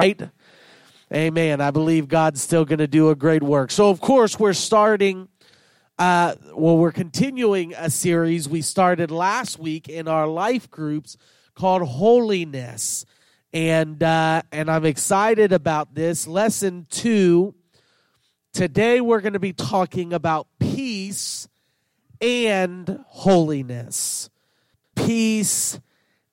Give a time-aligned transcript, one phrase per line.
[0.00, 0.30] Right?
[1.12, 1.60] Amen.
[1.60, 3.70] I believe God's still going to do a great work.
[3.70, 5.28] So, of course, we're starting.
[5.98, 11.18] Uh, well, we're continuing a series we started last week in our life groups
[11.54, 13.04] called Holiness,
[13.52, 17.54] and uh, and I'm excited about this lesson two.
[18.54, 21.46] Today, we're going to be talking about peace
[22.22, 24.30] and holiness.
[24.96, 25.78] Peace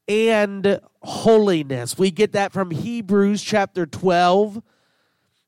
[0.08, 1.98] and holiness.
[1.98, 4.62] We get that from Hebrews chapter 12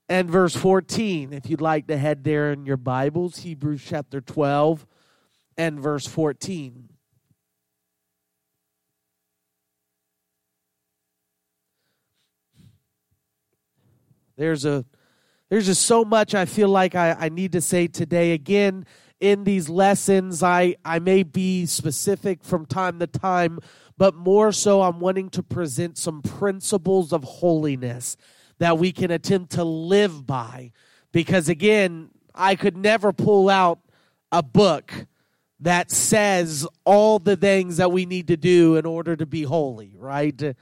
[0.08, 1.34] and verse 14.
[1.34, 4.86] If you'd like to head there in your Bibles, Hebrews chapter 12
[5.58, 6.90] and verse 14.
[14.36, 14.86] There's a
[15.50, 18.34] there's just so much I feel like I, I need to say today.
[18.34, 18.86] Again,
[19.20, 23.60] in these lessons, I, I may be specific from time to time
[24.00, 28.16] but more so, I'm wanting to present some principles of holiness
[28.58, 30.72] that we can attempt to live by.
[31.12, 33.80] Because again, I could never pull out
[34.32, 34.94] a book
[35.60, 39.98] that says all the things that we need to do in order to be holy,
[39.98, 40.56] right?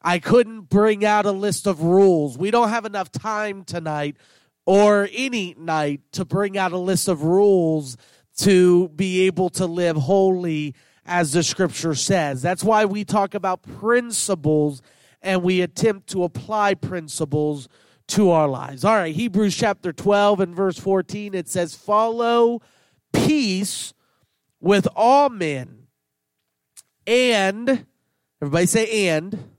[0.00, 2.38] I couldn't bring out a list of rules.
[2.38, 4.18] We don't have enough time tonight
[4.66, 7.96] or any night to bring out a list of rules
[8.36, 12.42] to be able to live holy as the scripture says.
[12.42, 14.82] That's why we talk about principles
[15.20, 17.68] and we attempt to apply principles
[18.08, 18.84] to our lives.
[18.84, 22.60] All right, Hebrews chapter 12 and verse 14, it says, Follow
[23.12, 23.94] peace
[24.60, 25.86] with all men
[27.06, 27.86] and,
[28.40, 29.50] everybody say, and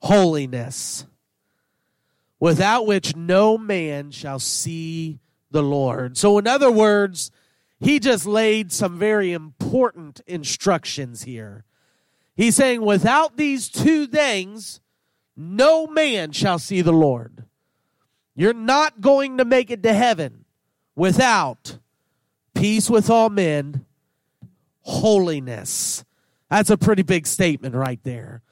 [0.00, 1.06] holiness,
[2.40, 6.16] without which no man shall see the Lord.
[6.16, 7.30] So, in other words,
[7.82, 11.64] he just laid some very important instructions here.
[12.36, 14.80] He's saying, without these two things,
[15.36, 17.44] no man shall see the Lord.
[18.36, 20.44] You're not going to make it to heaven
[20.94, 21.78] without
[22.54, 23.84] peace with all men,
[24.82, 26.04] holiness.
[26.48, 28.42] That's a pretty big statement right there.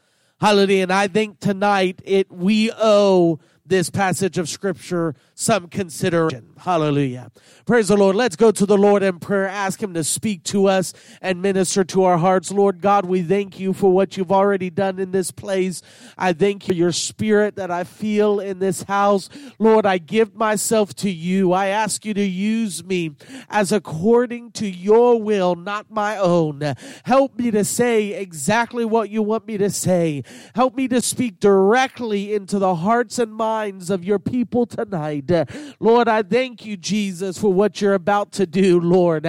[0.40, 0.82] Hallelujah.
[0.82, 3.38] And I think tonight it we owe
[3.70, 6.50] this passage of scripture some consideration.
[6.58, 7.30] Hallelujah.
[7.64, 8.14] Praise the Lord.
[8.14, 9.48] Let's go to the Lord in prayer.
[9.48, 10.92] Ask Him to speak to us
[11.22, 12.52] and minister to our hearts.
[12.52, 15.80] Lord God, we thank you for what you've already done in this place.
[16.18, 19.30] I thank you for your spirit that I feel in this house.
[19.58, 21.52] Lord, I give myself to you.
[21.52, 23.16] I ask you to use me
[23.48, 26.74] as according to your will, not my own.
[27.04, 30.22] Help me to say exactly what you want me to say.
[30.54, 33.59] Help me to speak directly into the hearts and minds
[33.90, 35.30] of your people tonight.
[35.78, 39.26] Lord, I thank you, Jesus, for what you're about to do, Lord.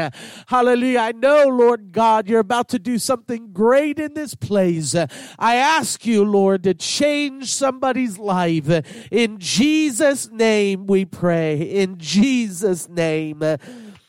[0.48, 1.00] Hallelujah.
[1.00, 4.96] I know, Lord God, you're about to do something great in this place.
[4.96, 8.70] I ask you, Lord, to change somebody's life.
[9.12, 11.62] In Jesus' name we pray.
[11.62, 13.44] In Jesus' name.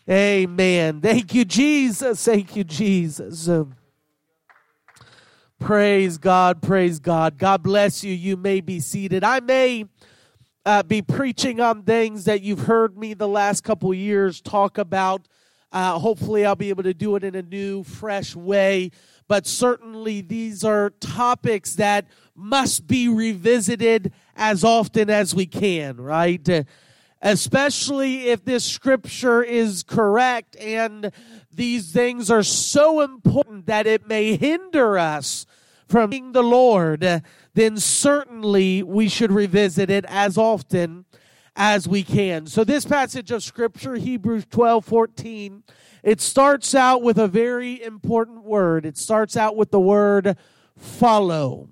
[0.08, 1.00] Amen.
[1.00, 2.24] Thank you, Jesus.
[2.24, 3.48] Thank you, Jesus.
[5.60, 6.60] Praise God.
[6.60, 7.38] Praise God.
[7.38, 8.12] God bless you.
[8.12, 9.22] You may be seated.
[9.22, 9.84] I may
[10.64, 15.26] uh, be preaching on things that you've heard me the last couple years talk about.
[15.72, 18.90] Uh, hopefully, I'll be able to do it in a new, fresh way.
[19.26, 26.66] But certainly, these are topics that must be revisited as often as we can, right?
[27.22, 31.12] Especially if this scripture is correct and
[31.54, 35.46] these things are so important that it may hinder us
[35.86, 37.22] from being the Lord
[37.54, 41.04] then certainly we should revisit it as often
[41.54, 42.46] as we can.
[42.46, 45.62] So this passage of scripture, Hebrews 12, 14,
[46.02, 48.86] it starts out with a very important word.
[48.86, 50.36] It starts out with the word
[50.76, 51.68] follow.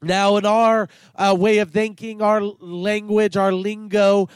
[0.00, 4.28] Now, in our uh, way of thinking, our language, our lingo,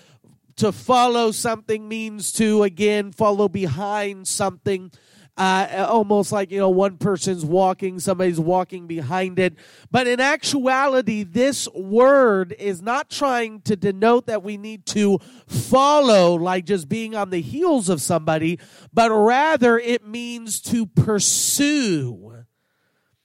[0.56, 4.90] to follow something means to, again, follow behind something
[5.36, 9.54] uh, almost like you know one person's walking somebody's walking behind it.
[9.90, 16.34] But in actuality this word is not trying to denote that we need to follow
[16.34, 18.58] like just being on the heels of somebody
[18.92, 22.44] but rather it means to pursue.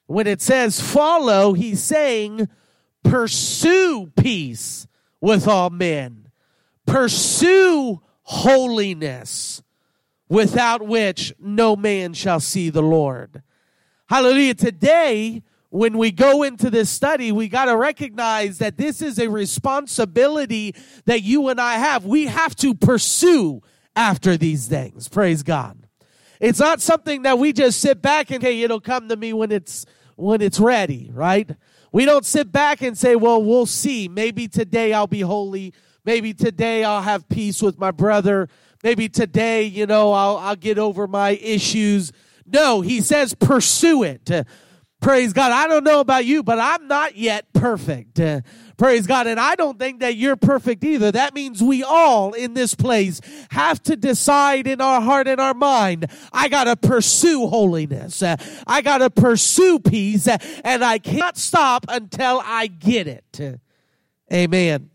[0.07, 2.49] When it says follow he's saying
[3.03, 4.85] pursue peace
[5.21, 6.29] with all men.
[6.85, 9.63] Pursue holiness
[10.31, 13.43] without which no man shall see the Lord.
[14.07, 14.53] Hallelujah.
[14.53, 19.27] Today, when we go into this study, we got to recognize that this is a
[19.27, 20.73] responsibility
[21.03, 22.05] that you and I have.
[22.05, 23.61] We have to pursue
[23.93, 25.09] after these things.
[25.09, 25.85] Praise God.
[26.39, 29.51] It's not something that we just sit back and, hey, it'll come to me when
[29.51, 29.85] it's,
[30.15, 31.51] when it's ready, right?
[31.91, 34.07] We don't sit back and say, well, we'll see.
[34.07, 35.73] Maybe today I'll be holy.
[36.05, 38.47] Maybe today I'll have peace with my brother.
[38.83, 42.11] Maybe today, you know, I'll, I'll get over my issues.
[42.45, 44.29] No, he says pursue it.
[45.01, 45.51] Praise God.
[45.51, 48.21] I don't know about you, but I'm not yet perfect.
[48.77, 49.25] Praise God.
[49.25, 51.11] And I don't think that you're perfect either.
[51.11, 53.19] That means we all in this place
[53.49, 58.21] have to decide in our heart and our mind, I gotta pursue holiness.
[58.21, 63.59] I gotta pursue peace and I can't stop until I get it.
[64.31, 64.90] Amen.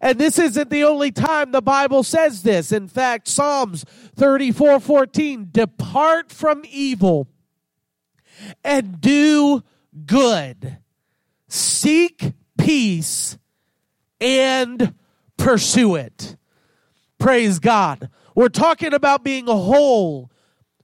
[0.00, 2.72] And this isn't the only time the Bible says this.
[2.72, 3.84] In fact, Psalms
[4.16, 7.28] 34 14, depart from evil
[8.64, 9.62] and do
[10.06, 10.78] good.
[11.48, 13.36] Seek peace
[14.20, 14.94] and
[15.36, 16.36] pursue it.
[17.18, 18.08] Praise God.
[18.34, 20.30] We're talking about being whole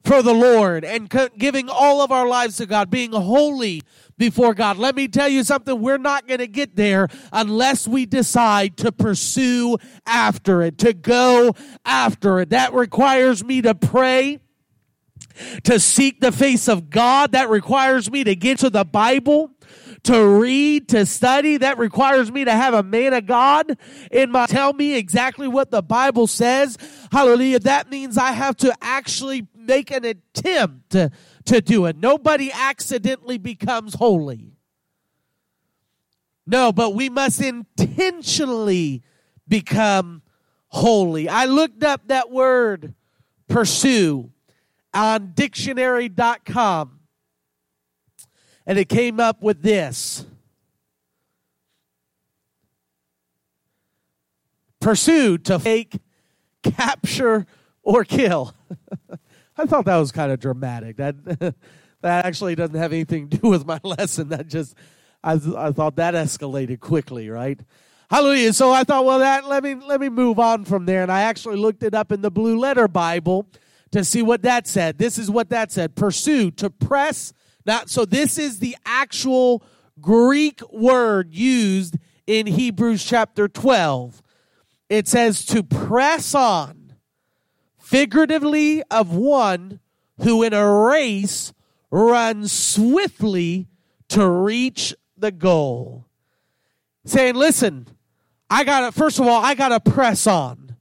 [0.07, 3.83] for the Lord and giving all of our lives to God, being holy
[4.17, 4.79] before God.
[4.79, 5.81] Let me tell you something.
[5.81, 11.55] We're not going to get there unless we decide to pursue after it, to go
[11.85, 12.51] after it.
[12.51, 14.39] That requires me to pray
[15.65, 17.33] to seek the face of God.
[17.33, 19.51] That requires me to get to the Bible,
[20.05, 21.57] to read, to study.
[21.57, 23.77] That requires me to have a man of God
[24.11, 26.79] in my, tell me exactly what the Bible says.
[27.11, 27.59] Hallelujah.
[27.61, 31.11] That means I have to actually make an attempt to,
[31.45, 31.97] to do it.
[31.97, 34.57] Nobody accidentally becomes holy.
[36.47, 39.03] No, but we must intentionally
[39.49, 40.23] become
[40.69, 41.29] holy.
[41.29, 42.95] I looked up that word
[43.49, 44.33] pursue
[44.95, 47.01] on dictionary.com
[48.67, 50.25] and it came up with this
[54.81, 55.99] pursue to take,
[56.63, 57.45] capture,
[57.83, 58.55] or kill.
[59.57, 60.97] I thought that was kind of dramatic.
[60.97, 61.25] That
[62.03, 64.29] that actually doesn't have anything to do with my lesson.
[64.29, 64.75] That just
[65.25, 67.59] I, I thought that escalated quickly, right?
[68.09, 68.53] Hallelujah.
[68.53, 71.23] So I thought, well, that let me let me move on from there, and I
[71.23, 73.47] actually looked it up in the Blue Letter Bible
[73.91, 74.99] to see what that said.
[74.99, 75.97] This is what that said.
[75.97, 77.33] Pursue, to press.
[77.65, 79.63] Now, so this is the actual
[80.01, 84.23] Greek word used in Hebrews chapter 12.
[84.89, 86.86] It says to press on,
[87.87, 89.79] figuratively of one
[90.23, 91.53] who in a race
[91.93, 93.69] runs swiftly
[94.09, 96.05] to reach the goal.
[97.05, 97.87] Saying, listen,
[98.51, 100.75] I gotta, first of all, I gotta press on.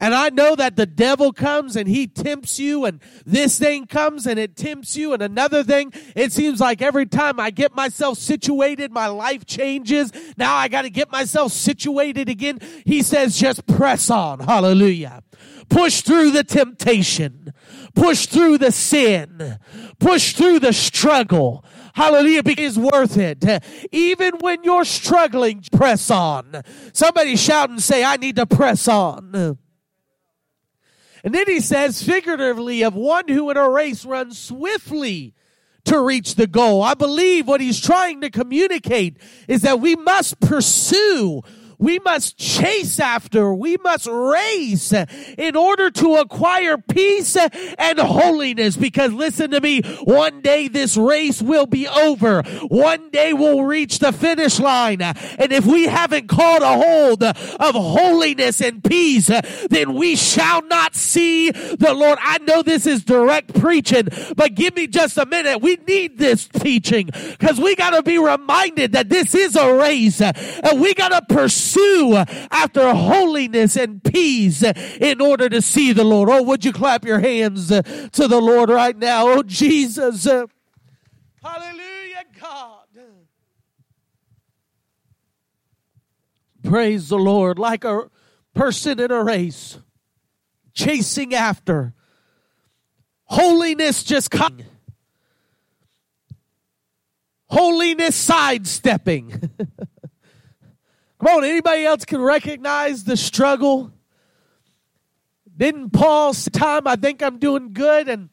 [0.00, 4.24] And I know that the devil comes and he tempts you and this thing comes
[4.24, 5.92] and it tempts you and another thing.
[6.14, 10.12] It seems like every time I get myself situated, my life changes.
[10.36, 12.60] Now I got to get myself situated again.
[12.86, 14.38] He says, just press on.
[14.38, 15.24] Hallelujah.
[15.68, 17.52] Push through the temptation.
[17.94, 19.58] Push through the sin.
[19.98, 21.64] Push through the struggle.
[21.94, 23.44] Hallelujah, because it's worth it.
[23.90, 26.62] Even when you're struggling, press on.
[26.92, 29.58] Somebody shout and say, I need to press on.
[31.24, 35.34] And then he says, figuratively, of one who in a race runs swiftly
[35.84, 36.82] to reach the goal.
[36.82, 39.18] I believe what he's trying to communicate
[39.48, 41.42] is that we must pursue
[41.78, 48.76] we must chase after, we must race in order to acquire peace and holiness.
[48.76, 52.42] Because listen to me, one day this race will be over.
[52.68, 55.00] One day we'll reach the finish line.
[55.02, 59.30] And if we haven't caught a hold of holiness and peace,
[59.70, 62.18] then we shall not see the Lord.
[62.20, 65.62] I know this is direct preaching, but give me just a minute.
[65.62, 70.20] We need this teaching because we got to be reminded that this is a race
[70.20, 72.16] and we got to pursue pursue
[72.50, 76.28] after holiness and peace in order to see the Lord.
[76.28, 77.82] Oh, would you clap your hands to
[78.12, 79.28] the Lord right now?
[79.28, 80.24] Oh, Jesus.
[80.24, 80.54] Hallelujah,
[82.40, 82.84] God.
[86.64, 87.58] Praise the Lord.
[87.58, 88.10] Like a
[88.54, 89.78] person in a race,
[90.74, 91.94] chasing after
[93.24, 94.66] holiness just coming.
[97.46, 99.50] Holiness sidestepping.
[101.18, 103.92] Come on, anybody else can recognize the struggle?
[105.56, 108.28] Didn't Paul time I think I'm doing good and,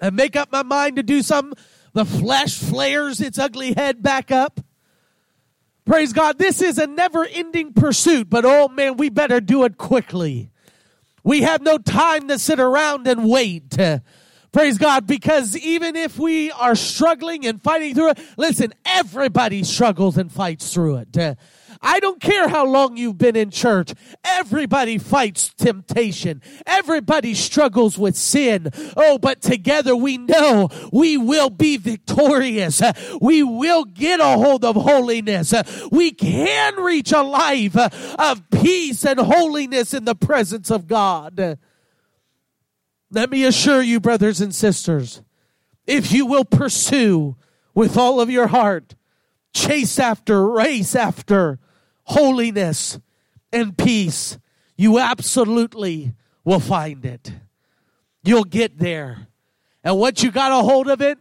[0.00, 1.58] and make up my mind to do something?
[1.94, 4.60] The flesh flares its ugly head back up.
[5.86, 6.38] Praise God.
[6.38, 10.50] This is a never ending pursuit, but oh man, we better do it quickly.
[11.24, 13.76] We have no time to sit around and wait.
[14.52, 20.18] Praise God, because even if we are struggling and fighting through it, listen, everybody struggles
[20.18, 21.38] and fights through it.
[21.82, 23.94] I don't care how long you've been in church.
[24.22, 26.42] Everybody fights temptation.
[26.66, 28.68] Everybody struggles with sin.
[28.96, 32.82] Oh, but together we know we will be victorious.
[33.20, 35.54] We will get a hold of holiness.
[35.90, 41.58] We can reach a life of peace and holiness in the presence of God.
[43.10, 45.22] Let me assure you, brothers and sisters,
[45.86, 47.36] if you will pursue
[47.74, 48.94] with all of your heart,
[49.54, 51.58] chase after, race after
[52.10, 52.98] holiness
[53.52, 54.38] and peace,
[54.76, 56.14] you absolutely
[56.44, 57.32] will find it.
[58.22, 59.28] You'll get there.
[59.82, 61.18] And once you got a hold of it,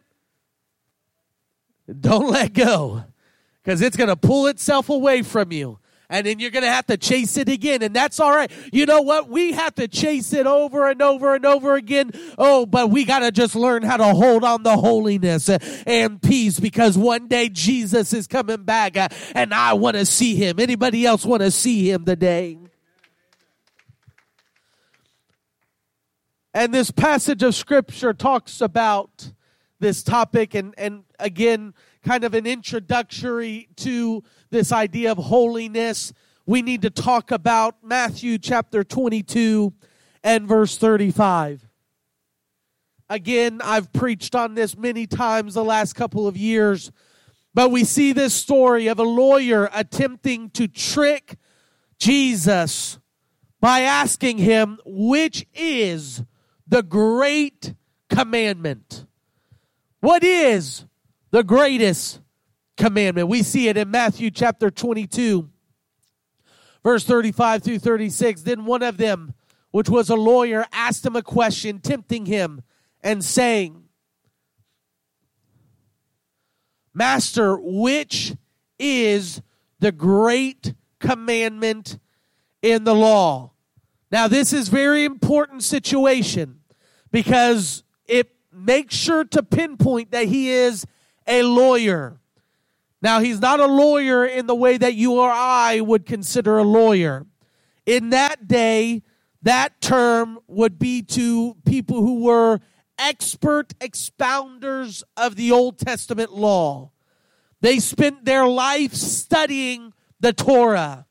[1.99, 3.03] don't let go
[3.63, 5.78] because it's going to pull itself away from you
[6.09, 7.83] and then you're going to have to chase it again.
[7.83, 8.51] And that's all right.
[8.73, 9.29] You know what?
[9.29, 12.11] We have to chase it over and over and over again.
[12.37, 16.59] Oh, but we got to just learn how to hold on to holiness and peace
[16.59, 20.59] because one day Jesus is coming back uh, and I want to see him.
[20.59, 22.57] Anybody else want to see him today?
[26.51, 29.31] And this passage of scripture talks about
[29.79, 36.13] this topic and, and again, kind of an introductory to this idea of holiness,
[36.45, 39.73] we need to talk about Matthew chapter 22
[40.23, 41.67] and verse 35.
[43.09, 46.91] Again, I've preached on this many times the last couple of years,
[47.53, 51.35] but we see this story of a lawyer attempting to trick
[51.97, 52.99] Jesus
[53.59, 56.23] by asking him, which is
[56.67, 57.73] the great
[58.09, 59.05] commandment?
[59.99, 60.85] What is
[61.31, 62.21] the greatest
[62.79, 63.27] commandment.
[63.27, 65.47] We see it in Matthew chapter 22,
[66.83, 68.41] verse 35 through 36.
[68.41, 69.35] Then one of them,
[69.69, 72.63] which was a lawyer, asked him a question, tempting him
[73.01, 73.83] and saying,
[76.93, 78.33] Master, which
[78.79, 79.41] is
[79.79, 81.99] the great commandment
[82.61, 83.51] in the law?
[84.11, 86.61] Now, this is very important situation
[87.11, 90.85] because it makes sure to pinpoint that he is
[91.27, 92.18] a lawyer.
[93.01, 96.63] Now, he's not a lawyer in the way that you or I would consider a
[96.63, 97.25] lawyer.
[97.85, 99.03] In that day,
[99.41, 102.59] that term would be to people who were
[102.97, 106.91] expert expounders of the Old Testament law.
[107.61, 111.05] They spent their life studying the Torah.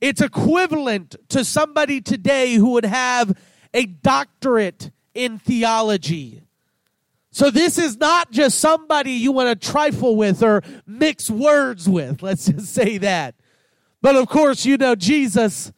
[0.00, 3.36] It's equivalent to somebody today who would have
[3.72, 6.43] a doctorate in theology.
[7.34, 12.22] So this is not just somebody you want to trifle with or mix words with.
[12.22, 13.34] Let's just say that.
[14.00, 15.72] But of course, you know, Jesus,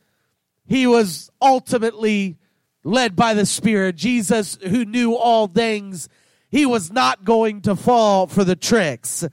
[0.67, 2.37] he was ultimately
[2.85, 3.97] led by the Spirit.
[3.97, 6.11] Jesus, who knew all things,
[6.51, 9.27] he was not going to fall for the tricks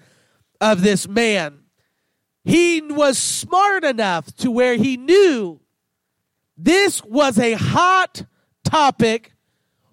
[0.61, 1.59] of this man.
[2.45, 5.59] He was smart enough to where he knew
[6.55, 8.23] this was a hot
[8.63, 9.33] topic,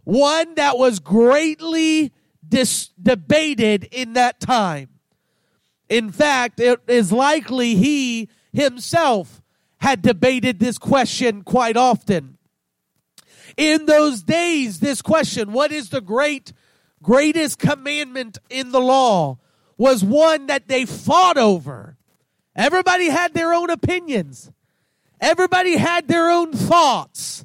[0.04, 2.12] one that was greatly
[2.50, 4.90] dis- debated in that time.
[5.88, 9.40] In fact, it is likely he himself
[9.80, 12.36] had debated this question quite often.
[13.56, 16.52] In those days, this question, what is the great,
[17.02, 19.38] greatest commandment in the law,
[19.76, 21.96] was one that they fought over.
[22.54, 24.52] Everybody had their own opinions.
[25.20, 27.44] Everybody had their own thoughts.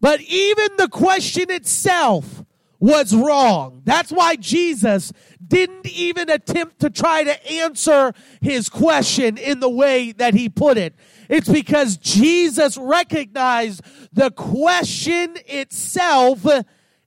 [0.00, 2.44] But even the question itself
[2.78, 3.82] was wrong.
[3.84, 5.12] That's why Jesus
[5.46, 10.76] didn't even attempt to try to answer his question in the way that he put
[10.76, 10.94] it.
[11.28, 16.46] It's because Jesus recognized the question itself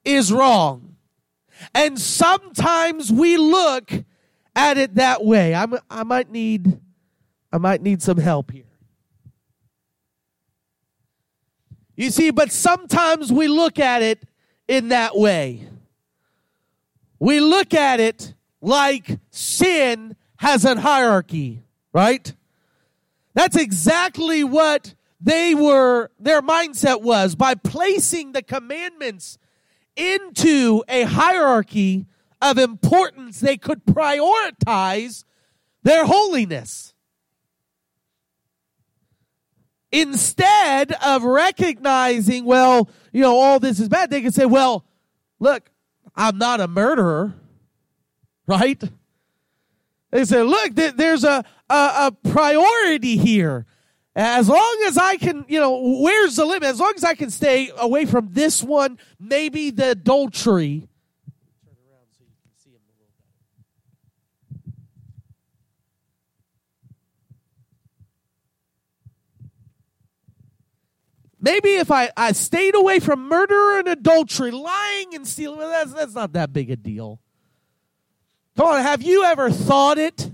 [0.03, 0.95] is wrong.
[1.73, 3.91] And sometimes we look
[4.55, 5.53] at it that way.
[5.53, 6.79] I'm, I might need,
[7.51, 8.63] I might need some help here.
[11.95, 14.23] You see, but sometimes we look at it
[14.69, 15.67] in that way.
[17.17, 22.33] We look at it like sin has a hierarchy, right?
[23.33, 29.39] That's exactly what they were, their mindset was by placing the commandments
[29.95, 32.05] into a hierarchy
[32.41, 35.25] of importance, they could prioritize
[35.83, 36.93] their holiness.
[39.91, 44.85] Instead of recognizing, well, you know, all this is bad, they can say, well,
[45.39, 45.69] look,
[46.15, 47.33] I'm not a murderer,
[48.45, 48.81] right?
[50.11, 53.65] They say, look, there's a, a, a priority here.
[54.15, 56.63] As long as I can, you know, where's the limit?
[56.63, 60.88] As long as I can stay away from this one, maybe the adultery,
[71.39, 76.13] maybe if I, I stayed away from murder and adultery, lying and stealing, that's, that's
[76.13, 77.19] not that big a deal.
[78.55, 80.31] Come on, have you ever thought it,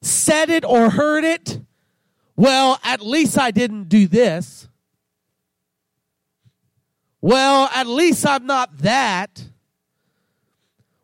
[0.00, 1.60] said it, or heard it?
[2.34, 4.68] Well, at least I didn't do this.
[7.20, 9.44] Well, at least I'm not that.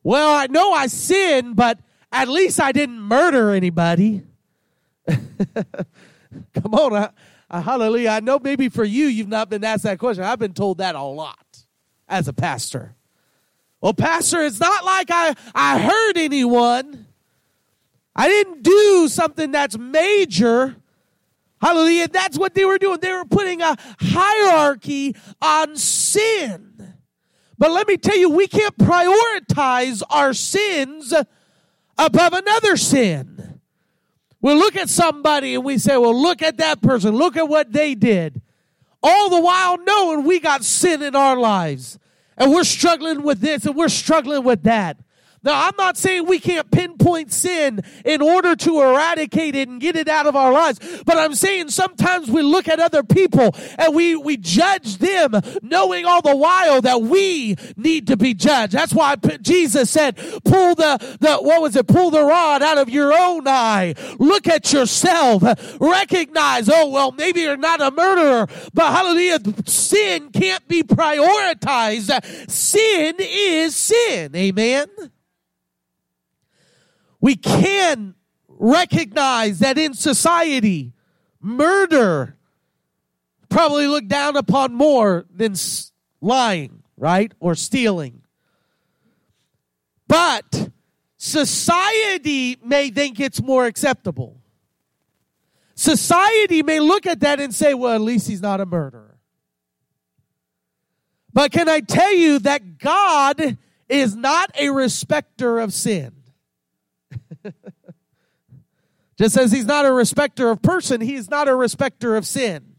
[0.02, 1.78] Well, I know I sinned, but
[2.10, 4.22] at least I didn't murder anybody.
[5.08, 7.10] Come on, uh,
[7.52, 8.08] uh, hallelujah.
[8.08, 10.24] I know maybe for you, you've not been asked that question.
[10.24, 11.64] I've been told that a lot
[12.08, 12.94] as a pastor.
[13.80, 17.06] Well, pastor, it's not like I, I hurt anyone.
[18.16, 20.76] I didn't do something that's major.
[21.60, 22.08] Hallelujah.
[22.08, 22.98] That's what they were doing.
[23.00, 26.94] They were putting a hierarchy on sin.
[27.58, 31.12] But let me tell you, we can't prioritize our sins
[31.98, 33.31] above another sin.
[34.42, 37.14] We look at somebody and we say, well, look at that person.
[37.14, 38.42] Look at what they did.
[39.00, 41.98] All the while knowing we got sin in our lives.
[42.36, 44.98] And we're struggling with this and we're struggling with that.
[45.44, 49.96] Now, I'm not saying we can't pinpoint sin in order to eradicate it and get
[49.96, 53.94] it out of our lives, but I'm saying sometimes we look at other people and
[53.94, 58.72] we, we judge them knowing all the while that we need to be judged.
[58.72, 61.88] That's why Jesus said, pull the, the, what was it?
[61.88, 63.94] Pull the rod out of your own eye.
[64.18, 65.42] Look at yourself.
[65.80, 72.48] Recognize, oh, well, maybe you're not a murderer, but hallelujah, sin can't be prioritized.
[72.48, 74.36] Sin is sin.
[74.36, 74.86] Amen
[77.22, 78.16] we can
[78.48, 80.92] recognize that in society,
[81.40, 82.36] murder
[83.48, 85.54] probably looked down upon more than
[86.20, 87.32] lying, right?
[87.38, 88.22] Or stealing.
[90.08, 90.70] But
[91.16, 94.40] society may think it's more acceptable.
[95.76, 99.16] Society may look at that and say, well, at least he's not a murderer.
[101.32, 103.56] But can I tell you that God
[103.88, 106.21] is not a respecter of sin?
[109.18, 112.74] Just as he's not a respecter of person, he's not a respecter of sin.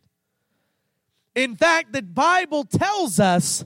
[1.35, 3.65] In fact, the Bible tells us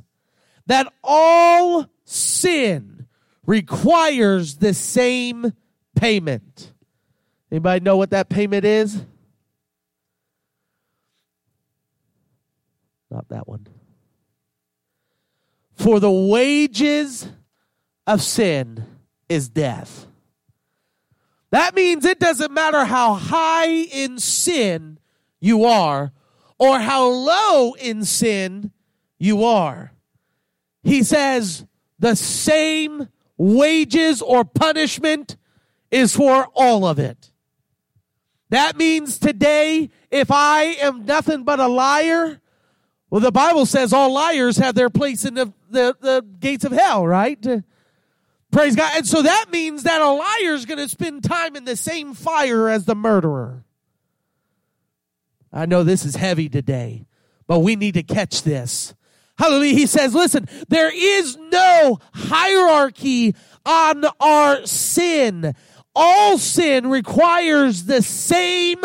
[0.67, 3.07] that all sin
[3.45, 5.53] requires the same
[5.95, 6.73] payment.
[7.51, 9.03] Anybody know what that payment is?
[13.09, 13.67] Not that one.
[15.75, 17.29] For the wages
[18.05, 18.85] of sin
[19.29, 20.07] is death.
[21.51, 24.99] That means it doesn't matter how high in sin
[25.39, 26.11] you are
[26.59, 28.71] or how low in sin
[29.17, 29.93] you are.
[30.83, 31.65] He says
[31.99, 33.07] the same
[33.37, 35.37] wages or punishment
[35.91, 37.31] is for all of it.
[38.49, 42.39] That means today, if I am nothing but a liar,
[43.09, 46.71] well, the Bible says all liars have their place in the, the, the gates of
[46.71, 47.45] hell, right?
[48.51, 48.91] Praise God.
[48.95, 52.13] And so that means that a liar is going to spend time in the same
[52.13, 53.65] fire as the murderer.
[55.51, 57.05] I know this is heavy today,
[57.45, 58.93] but we need to catch this.
[59.37, 59.73] Hallelujah.
[59.73, 65.53] He says, listen, there is no hierarchy on our sin.
[65.95, 68.81] All sin requires the same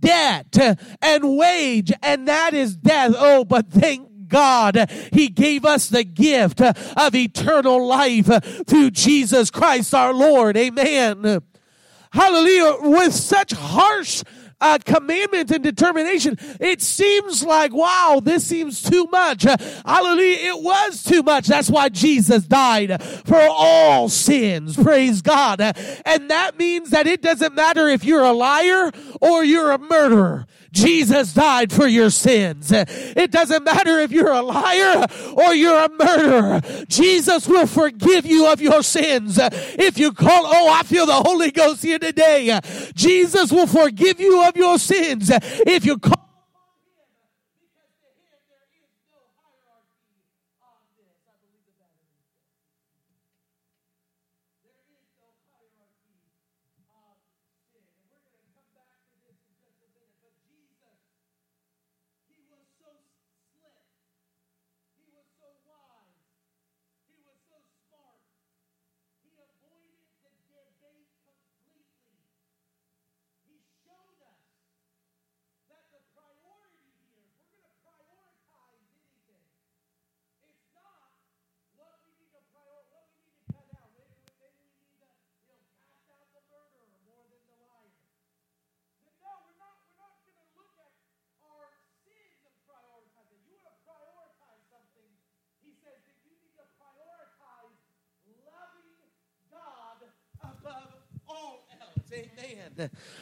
[0.00, 0.56] debt
[1.02, 3.14] and wage, and that is death.
[3.16, 8.30] Oh, but thank God, He gave us the gift of eternal life
[8.66, 10.56] through Jesus Christ our Lord.
[10.56, 11.42] Amen.
[12.12, 12.76] Hallelujah.
[12.80, 14.22] With such harsh
[14.58, 19.42] uh, commandment and determination, it seems like, wow, this seems too much.
[19.42, 20.54] Hallelujah.
[20.54, 21.46] It was too much.
[21.46, 24.76] That's why Jesus died for all sins.
[24.82, 25.60] Praise God.
[25.60, 30.46] And that means that it doesn't matter if you're a liar or you're a murderer.
[30.76, 32.70] Jesus died for your sins.
[32.70, 36.60] It doesn't matter if you're a liar or you're a murderer.
[36.86, 39.38] Jesus will forgive you of your sins.
[39.40, 42.60] If you call, oh, I feel the Holy Ghost here today.
[42.94, 45.30] Jesus will forgive you of your sins.
[45.32, 46.25] If you call,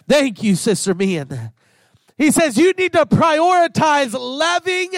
[0.08, 1.52] Thank you, Sister Mian.
[2.16, 4.92] He says you need to prioritize loving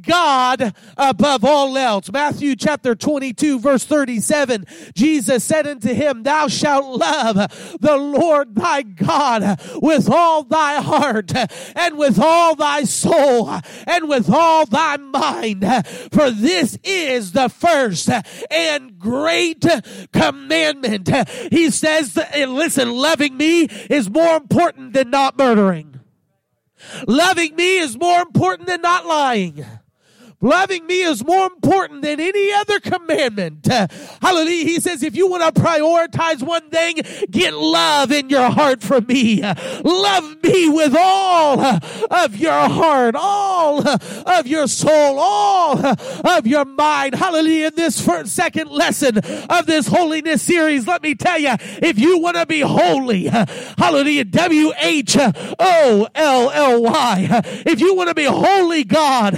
[0.00, 2.12] God above all else.
[2.12, 4.66] Matthew chapter 22 verse 37.
[4.94, 7.34] Jesus said unto him, thou shalt love
[7.80, 11.32] the Lord thy God with all thy heart
[11.74, 13.50] and with all thy soul
[13.88, 15.64] and with all thy mind.
[16.12, 18.08] For this is the first
[18.48, 19.64] and great
[20.12, 21.10] commandment.
[21.50, 25.89] He says, listen, loving me is more important than not murdering.
[27.06, 29.64] Loving me is more important than not lying.
[30.42, 33.66] Loving me is more important than any other commandment.
[34.22, 34.64] hallelujah.
[34.64, 37.00] He says, if you want to prioritize one thing,
[37.30, 39.42] get love in your heart for me.
[39.84, 41.60] Love me with all
[42.10, 47.14] of your heart, all of your soul, all of your mind.
[47.14, 47.68] Hallelujah.
[47.68, 52.18] In this first, second lesson of this holiness series, let me tell you, if you
[52.18, 53.24] want to be holy,
[53.78, 59.34] hallelujah, W H O L L Y, if you want to be holy God,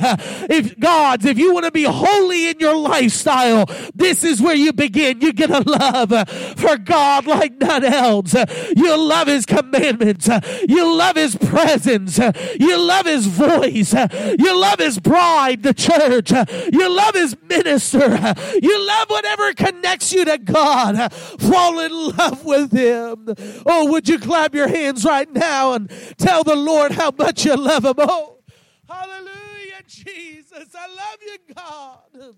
[0.49, 4.55] if God gods, if you want to be holy in your lifestyle, this is where
[4.55, 5.21] you begin.
[5.21, 6.11] You get a love
[6.59, 8.35] for God like none else.
[8.77, 10.29] You love His commandments.
[10.69, 12.19] You love His presence.
[12.19, 13.95] You love His voice.
[13.95, 16.31] You love His bride, the church.
[16.73, 18.35] You love His minister.
[18.61, 21.13] You love whatever connects you to God.
[21.13, 23.35] Fall in love with Him.
[23.65, 27.57] Oh, would you clap your hands right now and tell the Lord how much you
[27.57, 27.95] love Him?
[27.99, 28.39] Oh,
[28.89, 29.32] hallelujah.
[30.05, 30.75] Jesus.
[30.75, 32.35] I love you, God.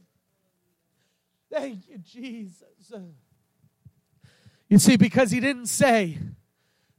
[1.51, 2.93] Thank you, Jesus.
[4.69, 6.19] You see, because he didn't say,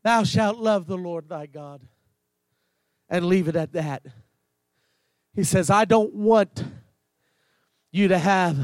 [0.04, 1.82] Thou shalt love the Lord thy God,
[3.10, 4.06] and leave it at that.
[5.34, 6.64] He says, I don't want
[7.92, 8.58] you to have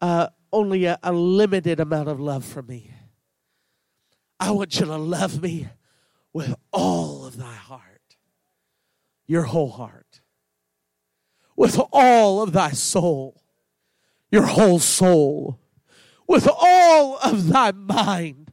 [0.00, 2.90] uh, only a, a limited amount of love for me.
[4.38, 5.68] I want you to love me
[6.32, 7.95] with all of thy heart,
[9.26, 10.20] your whole heart
[11.56, 13.42] with all of thy soul,
[14.30, 15.58] your whole soul,
[16.28, 18.52] with all of thy mind,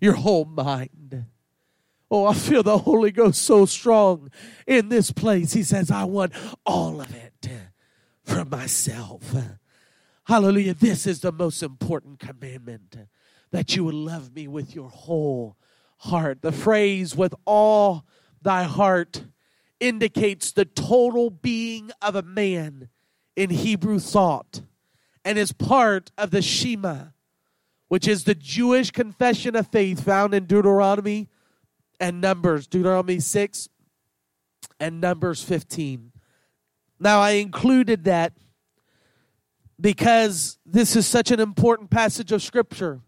[0.00, 1.26] your whole mind.
[2.10, 4.30] Oh, I feel the Holy Ghost so strong
[4.66, 5.52] in this place.
[5.52, 6.32] He says, I want
[6.66, 7.48] all of it
[8.22, 9.34] for myself.
[10.24, 10.74] Hallelujah.
[10.74, 12.96] This is the most important commandment
[13.50, 15.56] that you would love me with your whole
[15.98, 16.42] heart.
[16.42, 18.06] The phrase, with all
[18.40, 19.24] thy heart,
[19.82, 22.88] indicates the total being of a man
[23.34, 24.62] in Hebrew thought
[25.24, 27.06] and is part of the Shema,
[27.88, 31.28] which is the Jewish confession of faith found in Deuteronomy
[31.98, 33.68] and Numbers, Deuteronomy 6
[34.78, 36.12] and Numbers 15.
[37.00, 38.34] Now, I included that
[39.80, 43.00] because this is such an important passage of Scripture.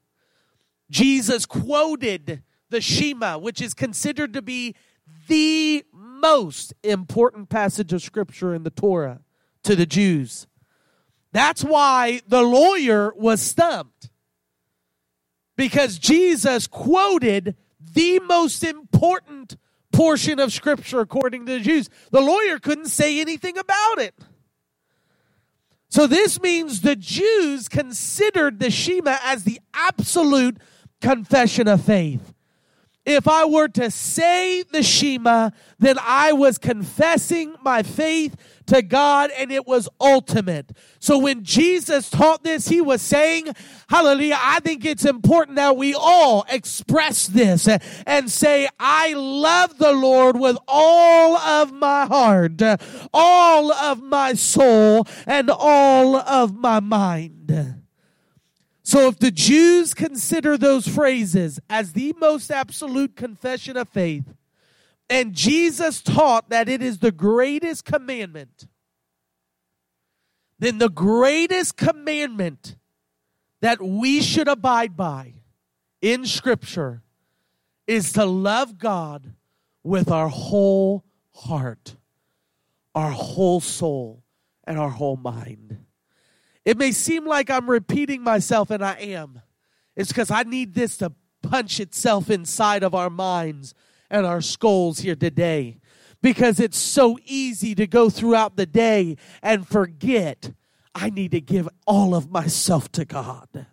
[0.91, 4.75] Jesus quoted the Shema, which is considered to be
[5.29, 9.21] the most important passage of scripture in the Torah
[9.63, 10.47] to the Jews.
[11.33, 14.11] That's why the lawyer was stumped.
[15.57, 19.57] Because Jesus quoted the most important
[19.93, 21.89] portion of scripture according to the Jews.
[22.11, 24.15] The lawyer couldn't say anything about it.
[25.89, 30.59] So this means the Jews considered the Shema as the absolute
[31.01, 32.34] confession of faith
[33.07, 38.37] if I were to say the Shema, then I was confessing my faith
[38.67, 40.73] to God and it was ultimate.
[41.01, 43.49] So when Jesus taught this, he was saying,
[43.89, 47.69] hallelujah, I think it's important that we all express this
[48.07, 52.63] and say, I love the Lord with all of my heart,
[53.13, 57.84] all of my soul, and all of my mind.
[58.85, 64.35] So if the Jews consider those phrases as the most absolute confession of faith,
[65.09, 68.69] and Jesus taught that it is the greatest commandment,
[70.59, 72.77] then the greatest commandment
[73.63, 75.33] that we should abide by
[76.03, 77.03] in Scripture
[77.87, 79.33] is to love God
[79.83, 81.97] with our whole heart,
[82.95, 84.23] our whole soul,
[84.65, 85.84] and our whole mind.
[86.65, 89.43] It may seem like I'm repeating myself, and I am.
[89.97, 93.75] It's because I need this to punch itself inside of our minds
[94.11, 95.81] and our skulls here today.
[96.23, 100.53] Because it's so easy to go throughout the day and forget
[100.95, 103.67] I need to give all of myself to God.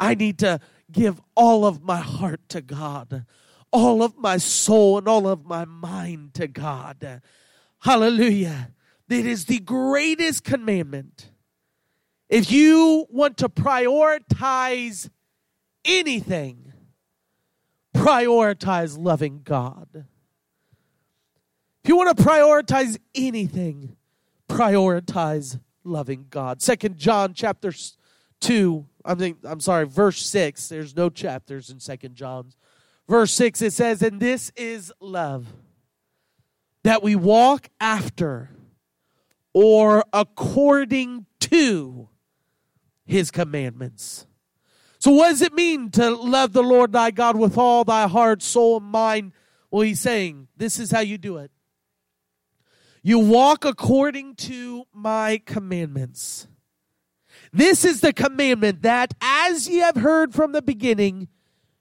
[0.00, 0.60] I need to
[0.90, 3.26] give all of my heart to God,
[3.70, 7.20] all of my soul and all of my mind to God.
[7.80, 8.70] Hallelujah.
[9.08, 11.30] It is the greatest commandment.
[12.28, 15.10] If you want to prioritize
[15.84, 16.72] anything,
[17.94, 20.06] prioritize loving God.
[21.82, 23.96] If you want to prioritize anything,
[24.48, 26.62] prioritize loving God.
[26.62, 27.72] Second John chapter
[28.40, 30.68] 2, I mean, I'm sorry, verse 6.
[30.68, 32.52] There's no chapters in Second John.
[33.06, 35.52] Verse 6 it says, "And this is love,
[36.84, 38.50] that we walk after
[39.52, 42.08] or according to
[43.04, 44.26] his commandments."
[44.98, 48.42] So, what does it mean to love the Lord thy God with all thy heart,
[48.42, 49.32] soul, and mind?
[49.70, 51.50] Well, he's saying this is how you do it.
[53.02, 56.48] You walk according to my commandments.
[57.52, 61.28] This is the commandment that, as ye have heard from the beginning,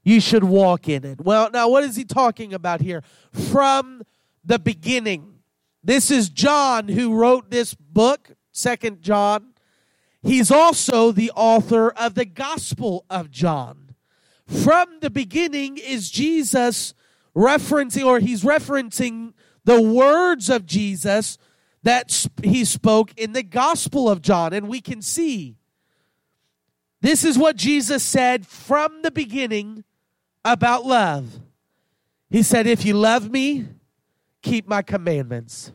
[0.03, 1.21] you should walk in it.
[1.21, 3.03] Well, now, what is he talking about here?
[3.31, 4.03] From
[4.43, 5.35] the beginning.
[5.81, 9.52] This is John who wrote this book, Second John.
[10.23, 13.93] He's also the author of the Gospel of John.
[14.47, 16.93] From the beginning is Jesus
[17.35, 19.33] referencing, or he's referencing
[19.65, 21.37] the words of Jesus
[21.83, 24.53] that he spoke in the Gospel of John.
[24.53, 25.57] And we can see
[27.01, 29.83] this is what Jesus said from the beginning
[30.45, 31.39] about love.
[32.29, 33.67] He said, If you love me,
[34.41, 35.73] keep my commandments.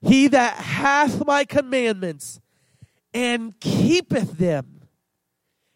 [0.00, 2.40] He that hath my commandments
[3.12, 4.82] and keepeth them,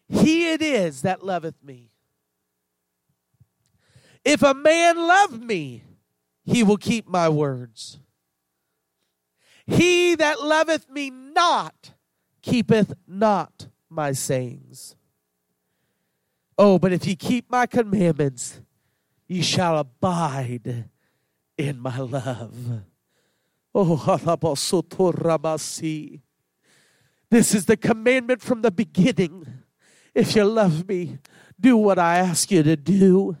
[0.07, 1.89] he it is that loveth me.
[4.23, 5.83] If a man love me,
[6.45, 7.99] he will keep my words.
[9.65, 11.93] He that loveth me not
[12.41, 14.95] keepeth not my sayings.
[16.57, 18.61] Oh, but if ye keep my commandments,
[19.27, 20.89] ye shall abide
[21.57, 22.83] in my love.
[23.75, 24.19] Oh.
[27.29, 29.47] This is the commandment from the beginning.
[30.13, 31.17] If you love me,
[31.59, 33.37] do what I ask you to do.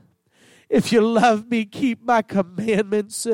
[0.73, 3.27] If you love me, keep my commandments.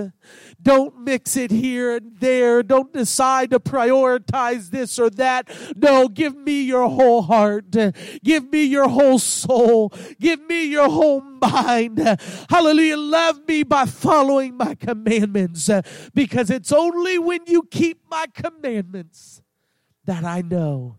[0.62, 2.62] Don't mix it here and there.
[2.62, 5.50] Don't decide to prioritize this or that.
[5.74, 7.72] No, give me your whole heart.
[8.26, 9.94] Give me your whole soul.
[10.20, 12.00] Give me your whole mind.
[12.50, 12.98] Hallelujah.
[12.98, 15.70] Love me by following my commandments
[16.14, 19.42] because it's only when you keep my commandments
[20.04, 20.98] that I know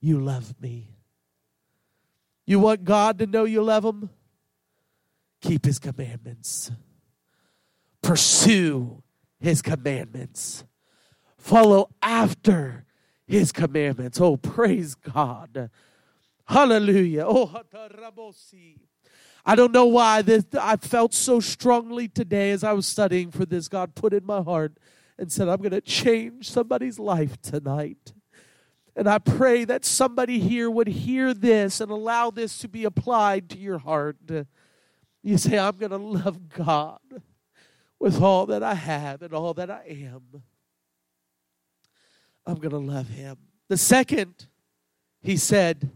[0.00, 0.90] you love me.
[2.46, 4.10] You want God to know you love him?
[5.42, 6.70] Keep his commandments,
[8.02, 9.02] pursue
[9.40, 10.64] his commandments,
[11.36, 12.86] follow after
[13.26, 14.20] his commandments.
[14.20, 15.68] Oh, praise God.
[16.46, 17.24] Hallelujah.
[17.26, 17.62] Oh,
[19.44, 23.44] I don't know why this I felt so strongly today as I was studying for
[23.44, 23.68] this.
[23.68, 24.78] God put in my heart
[25.18, 28.12] and said, I'm going to change somebody's life tonight.
[28.94, 33.48] And I pray that somebody here would hear this and allow this to be applied
[33.50, 34.18] to your heart.
[35.22, 36.98] You say, I'm going to love God
[38.00, 40.42] with all that I have and all that I am.
[42.44, 43.36] I'm going to love Him.
[43.68, 44.46] The second,
[45.20, 45.90] he said,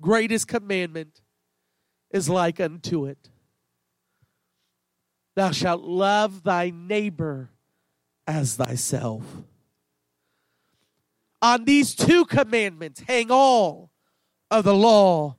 [0.00, 1.22] greatest commandment
[2.10, 3.30] is like unto it.
[5.34, 7.48] Thou shalt love thy neighbor
[8.26, 9.24] as thyself.
[11.40, 13.90] On these two commandments hang all
[14.50, 15.36] of the law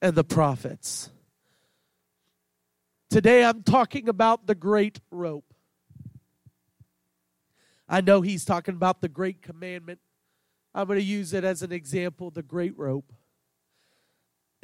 [0.00, 1.10] and the prophets.
[3.14, 5.54] Today I'm talking about the great rope.
[7.88, 10.00] I know he's talking about the great commandment.
[10.74, 13.12] I'm going to use it as an example the great rope.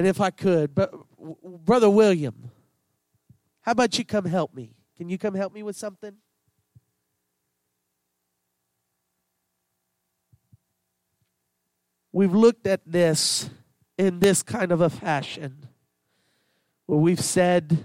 [0.00, 0.92] And if I could, but
[1.64, 2.50] Brother William,
[3.60, 4.74] how about you come help me?
[4.96, 6.16] Can you come help me with something?
[12.10, 13.48] We've looked at this
[13.96, 15.68] in this kind of a fashion
[16.86, 17.84] where we've said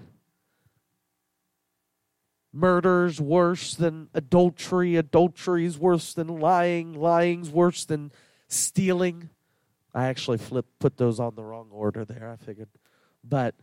[2.55, 4.95] Murder's worse than adultery.
[4.95, 6.93] Adultery's worse than lying.
[6.93, 8.13] Lying's worse than
[8.47, 9.29] stealing.
[9.93, 12.31] I actually flip put those on the wrong order there.
[12.31, 12.69] I figured,
[13.23, 13.55] but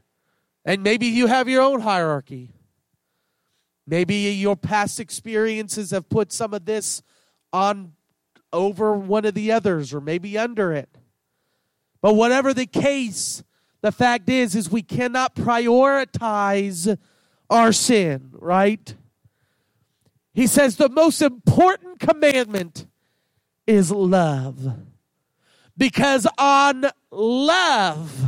[0.65, 2.51] and maybe you have your own hierarchy.
[3.87, 7.03] Maybe your past experiences have put some of this
[7.53, 7.93] on
[8.53, 10.99] over one of the others or maybe under it.
[12.03, 13.43] But whatever the case,
[13.81, 16.99] the fact is is we cannot prioritize
[17.53, 18.95] our sin, right?
[20.35, 22.87] He says the most important commandment
[23.67, 24.77] is love.
[25.77, 28.25] Because on love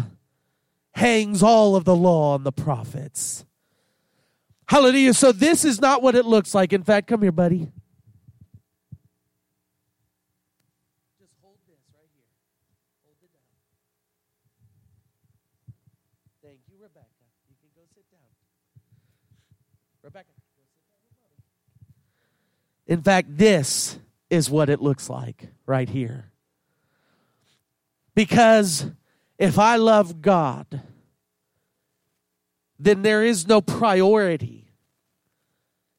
[0.92, 3.44] hangs all of the law and the prophets.
[4.66, 5.14] Hallelujah.
[5.14, 6.72] So this is not what it looks like.
[6.72, 7.70] In fact, come here, buddy.
[11.20, 12.24] Just hold this right here.
[13.04, 13.42] Hold it down.
[17.94, 18.20] sit down.
[20.02, 20.30] Rebecca.
[22.86, 23.98] In fact, this
[24.30, 26.30] is what it looks like right here.
[28.14, 28.86] Because
[29.38, 30.82] if I love God,
[32.78, 34.72] then there is no priority.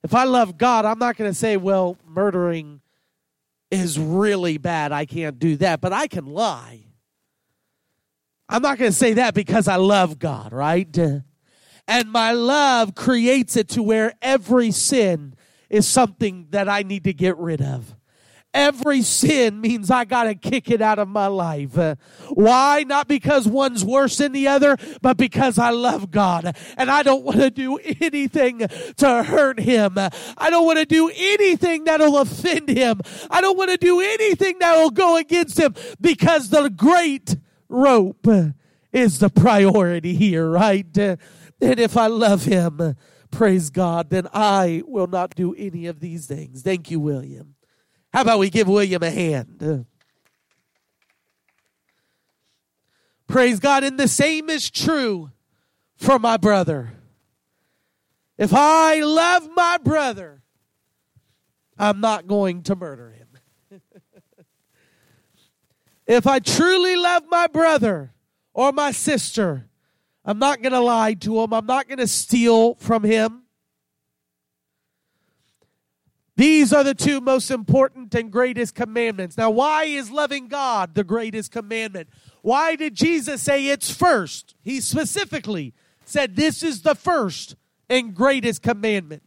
[0.04, 2.82] If I love God, I'm not going to say, well, murdering
[3.72, 4.92] is really bad.
[4.92, 6.86] I can't do that, but I can lie.
[8.48, 10.96] I'm not going to say that because I love God, right?
[11.88, 15.36] And my love creates it to where every sin
[15.70, 17.96] is something that I need to get rid of.
[18.54, 21.78] Every sin means I got to kick it out of my life.
[22.30, 22.86] Why?
[22.88, 27.26] Not because one's worse than the other, but because I love God and I don't
[27.26, 28.60] want to do anything
[28.96, 29.98] to hurt Him.
[29.98, 33.02] I don't want to do anything that'll offend Him.
[33.30, 37.36] I don't want to do anything that will go against Him because the great
[37.68, 38.26] rope
[38.94, 40.98] is the priority here, right?
[40.98, 41.20] And
[41.60, 42.96] if I love Him,
[43.36, 46.62] praise God, then I will not do any of these things.
[46.62, 47.56] Thank you, William.
[48.14, 49.86] How about we give William a hand?
[53.28, 53.84] Praise God.
[53.84, 55.32] And the same is true
[55.98, 56.94] for my brother.
[58.38, 60.42] If I love my brother,
[61.78, 63.82] I'm not going to murder him.
[66.08, 68.14] if I truly love my brother
[68.54, 69.68] or my sister,
[70.26, 71.54] I'm not going to lie to him.
[71.54, 73.44] I'm not going to steal from him.
[76.38, 79.38] These are the two most important and greatest commandments.
[79.38, 82.10] Now, why is loving God the greatest commandment?
[82.42, 84.56] Why did Jesus say it's first?
[84.62, 87.56] He specifically said this is the first
[87.90, 89.24] and greatest commandment.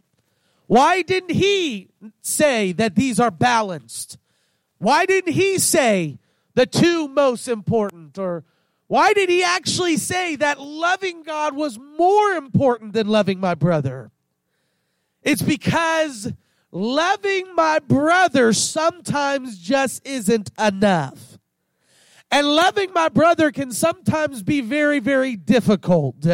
[0.67, 1.89] Why didn't he
[2.21, 4.19] say that these are balanced?
[4.77, 6.19] Why didn't he say
[6.55, 8.19] the two most important?
[8.19, 8.45] Or
[8.89, 14.11] why did he actually say that loving God was more important than loving my brother?
[15.23, 16.33] It's because
[16.73, 21.39] loving my brother sometimes just isn't enough.
[22.31, 26.27] And loving my brother can sometimes be very, very difficult.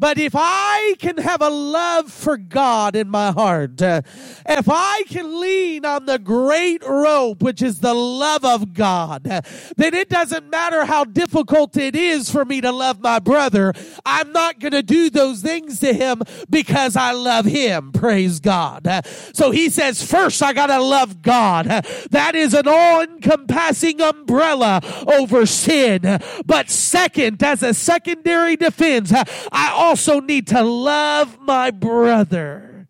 [0.00, 4.00] But if I can have a love for God in my heart, uh,
[4.48, 9.42] if I can lean on the great rope, which is the love of God, uh,
[9.76, 13.74] then it doesn't matter how difficult it is for me to love my brother.
[14.06, 17.92] I'm not going to do those things to him because I love him.
[17.92, 18.86] Praise God.
[18.86, 19.02] Uh,
[19.34, 21.66] so he says, first I got to love God.
[22.10, 26.20] That is an all encompassing umbrella over sin.
[26.46, 32.86] But second, as a secondary defense, I also need to love my brother.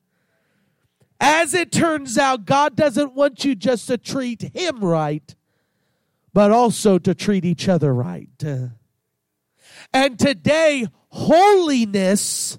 [1.19, 5.35] As it turns out, God doesn't want you just to treat him right,
[6.35, 8.29] but also to treat each other right.
[9.95, 12.59] And today, holiness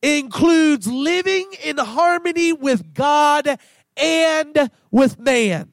[0.00, 3.58] includes living in harmony with God
[3.96, 5.72] and with man.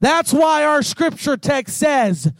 [0.00, 2.32] That's why our scripture text says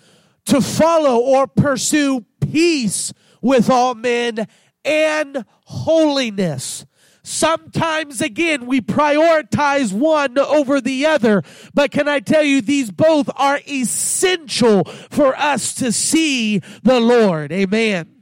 [0.47, 4.46] to follow or pursue peace with all men
[4.85, 6.87] and holiness.
[7.22, 11.42] Sometimes again, we prioritize one over the other,
[11.75, 17.51] but can I tell you, these both are essential for us to see the Lord.
[17.51, 18.12] Amen.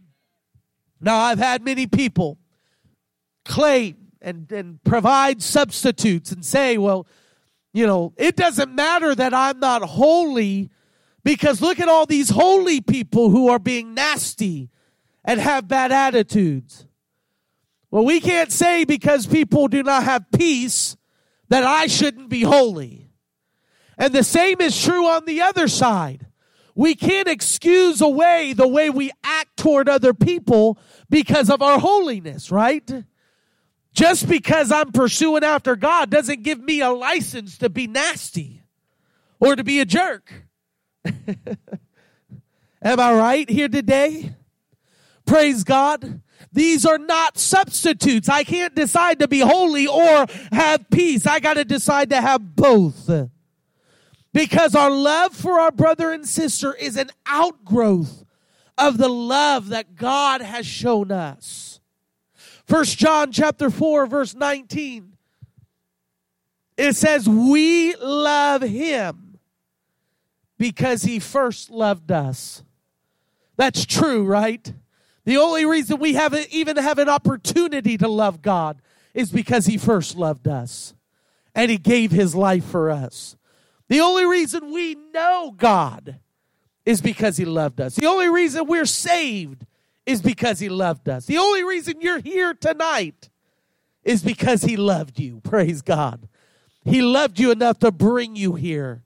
[1.02, 2.38] Now, I've had many people
[3.44, 7.06] claim and, and provide substitutes and say, well,
[7.74, 10.70] you know, it doesn't matter that I'm not holy
[11.24, 14.70] because look at all these holy people who are being nasty
[15.24, 16.86] and have bad attitudes.
[17.90, 20.96] Well, we can't say because people do not have peace
[21.48, 23.08] that I shouldn't be holy.
[23.96, 26.26] And the same is true on the other side.
[26.74, 32.50] We can't excuse away the way we act toward other people because of our holiness,
[32.50, 33.04] right?
[33.92, 38.64] Just because I'm pursuing after God doesn't give me a license to be nasty
[39.38, 40.32] or to be a jerk.
[41.04, 44.34] Am I right here today?
[45.26, 46.20] Praise God.
[46.52, 48.28] These are not substitutes.
[48.28, 51.26] I can't decide to be holy or have peace.
[51.26, 53.10] I got to decide to have both.
[54.32, 58.24] Because our love for our brother and sister is an outgrowth
[58.76, 61.80] of the love that God has shown us.
[62.66, 65.12] First John chapter 4 verse 19.
[66.76, 69.38] It says we love him
[70.58, 72.64] because he first loved us.
[73.56, 74.72] That's true, right?
[75.24, 78.80] The only reason we have even have an opportunity to love God
[79.14, 80.94] is because he first loved us
[81.54, 83.36] and he gave his life for us.
[83.88, 86.18] The only reason we know God
[86.84, 87.94] is because he loved us.
[87.94, 89.64] The only reason we're saved
[90.04, 91.26] is because he loved us.
[91.26, 93.30] The only reason you're here tonight
[94.02, 95.40] is because he loved you.
[95.44, 96.28] Praise God.
[96.84, 99.04] He loved you enough to bring you here.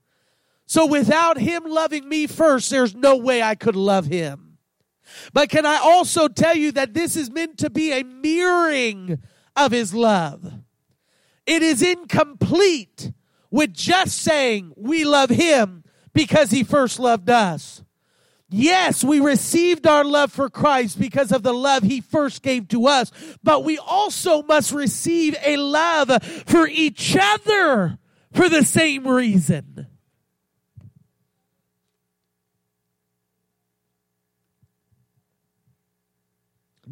[0.67, 4.48] So without him loving me first, there's no way I could love him.
[5.33, 9.21] But can I also tell you that this is meant to be a mirroring
[9.57, 10.53] of his love?
[11.47, 13.13] It is incomplete
[13.51, 17.83] with just saying we love him because he first loved us.
[18.51, 22.87] Yes, we received our love for Christ because of the love he first gave to
[22.87, 27.99] us, but we also must receive a love for each other
[28.33, 29.87] for the same reason.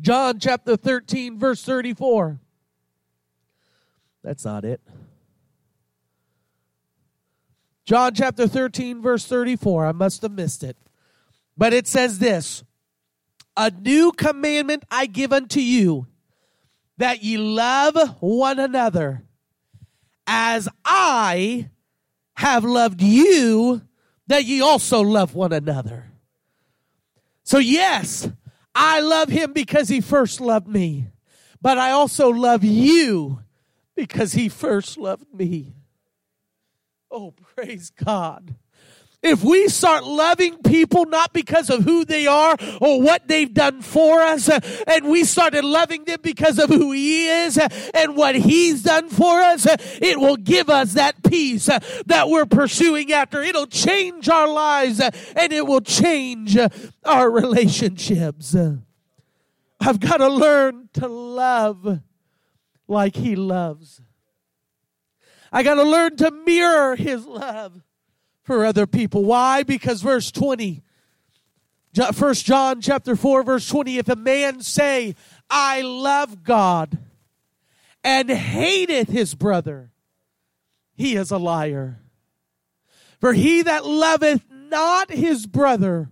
[0.07, 2.38] John chapter 13, verse 34.
[4.22, 4.80] That's not it.
[7.84, 9.86] John chapter 13, verse 34.
[9.86, 10.76] I must have missed it.
[11.57, 12.62] But it says this
[13.57, 16.07] A new commandment I give unto you,
[16.98, 19.24] that ye love one another,
[20.24, 21.68] as I
[22.34, 23.82] have loved you,
[24.28, 26.12] that ye also love one another.
[27.42, 28.28] So, yes,
[28.79, 31.07] I love him because he first loved me,
[31.62, 33.41] but I also love you
[33.95, 35.77] because he first loved me.
[37.11, 38.55] Oh, praise God.
[39.27, 43.83] If we start loving people not because of who they are or what they've done
[43.83, 48.16] for us, uh, and we started loving them because of who He is uh, and
[48.16, 53.12] what He's done for us, uh, it will give us that peace that we're pursuing
[53.12, 53.43] after.
[53.43, 56.57] It'll change our lives and it will change
[57.05, 58.55] our relationships.
[59.81, 62.01] I've got to learn to love
[62.87, 64.01] like He loves.
[65.53, 67.83] I got to learn to mirror his love
[68.47, 69.24] for other people.
[69.24, 69.64] Why?
[69.64, 70.82] Because verse 20,
[72.12, 75.16] First John chapter 4 verse 20, if a man say,
[75.51, 76.97] I love God
[78.05, 79.90] and hateth his brother,
[80.94, 81.99] he is a liar.
[83.20, 86.11] For he that loveth not his brother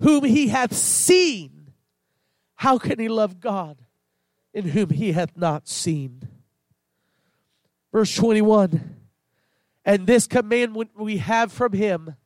[0.00, 1.70] whom he hath seen,
[2.56, 3.78] how can he love God
[4.52, 6.28] in whom he hath not seen?
[7.90, 8.99] Verse 21
[9.84, 12.16] And this commandment we have from him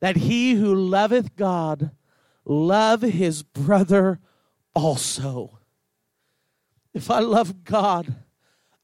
[0.00, 1.90] that he who loveth God
[2.44, 4.18] love his brother
[4.74, 5.58] also.
[6.92, 8.14] If I love God,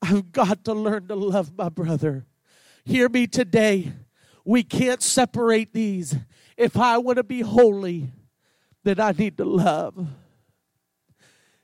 [0.01, 2.27] I've got to learn to love my brother.
[2.85, 3.93] Hear me today.
[4.45, 6.15] We can't separate these.
[6.57, 8.13] If I want to be holy,
[8.85, 10.07] then I need to love.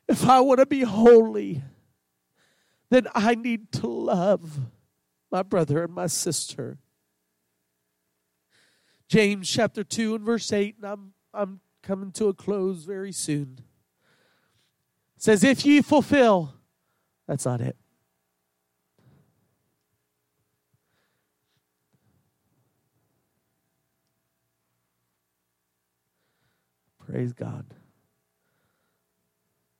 [0.08, 1.62] If I want to be holy,
[2.90, 4.58] then I need to love
[5.32, 6.78] my brother and my sister.
[9.08, 13.60] James chapter 2 and verse 8, and I'm, I'm coming to a close very soon.
[15.16, 16.54] Says, If ye fulfill,
[17.26, 17.76] that's not it.
[27.06, 27.66] Praise God.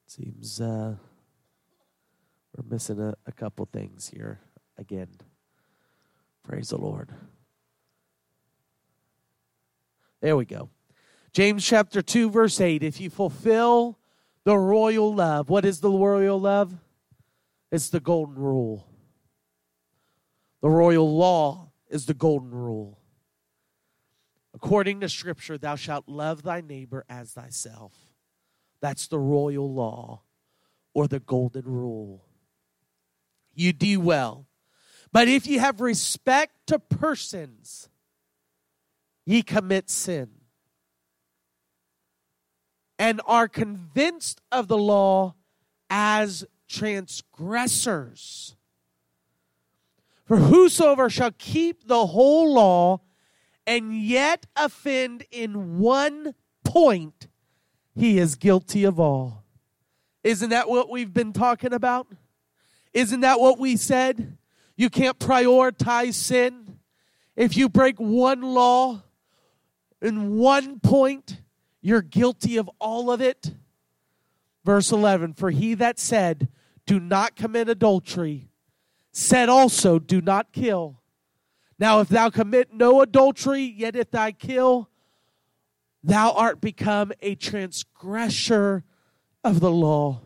[0.07, 0.97] Seems uh,
[2.55, 4.41] we're missing a, a couple things here
[4.77, 5.09] again.
[6.43, 7.11] Praise the Lord.
[10.21, 10.71] There we go.
[11.33, 12.83] James chapter 2, verse 8.
[12.83, 13.99] If you fulfill
[14.45, 16.75] the royal love, what is the royal love?
[17.71, 18.87] It's the golden rule.
[20.61, 22.99] The royal law is the golden rule.
[24.55, 27.95] According to Scripture, thou shalt love thy neighbor as thyself.
[28.81, 30.23] That's the royal law
[30.95, 32.27] or the golden rule
[33.55, 34.47] you do well.
[35.13, 37.89] But if you have respect to persons,
[39.27, 40.31] ye commit sin
[42.99, 45.35] and are convinced of the law
[45.91, 48.57] as transgressors.
[50.25, 53.01] For whosoever shall keep the whole law
[53.67, 56.35] and yet offend in one
[56.65, 57.29] point,
[57.95, 59.45] he is guilty of all.
[60.25, 62.07] Isn't that what we've been talking about?
[62.95, 64.39] Isn't that what we said?
[64.83, 66.81] You can't prioritize sin.
[67.37, 69.05] If you break one law
[70.01, 71.41] in one point,
[71.81, 73.55] you're guilty of all of it.
[74.65, 76.49] Verse 11 For he that said,
[76.85, 78.49] Do not commit adultery,
[79.13, 81.01] said also, Do not kill.
[81.79, 84.91] Now, if thou commit no adultery, yet if thou kill,
[86.03, 88.83] thou art become a transgressor
[89.45, 90.23] of the law.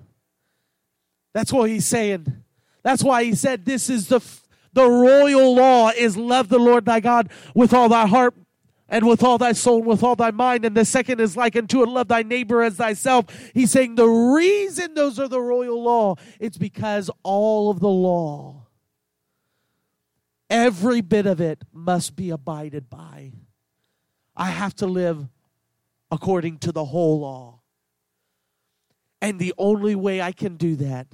[1.35, 2.43] That's what he's saying.
[2.83, 4.23] That's why he said, This is the,
[4.77, 8.35] the royal law is love the Lord thy God with all thy heart,
[8.91, 10.67] and with all thy soul and with all thy mind.
[10.67, 13.25] And the second is like unto it, love thy neighbor as thyself.
[13.55, 18.67] He's saying the reason those are the royal law, it's because all of the law,
[20.51, 23.33] every bit of it must be abided by.
[24.37, 25.27] I have to live
[26.11, 27.61] according to the whole law.
[29.23, 31.07] And the only way I can do that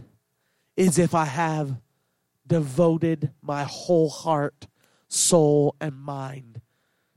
[0.77, 1.77] is if I have
[2.47, 4.66] devoted my whole heart,
[5.09, 6.61] soul, and mind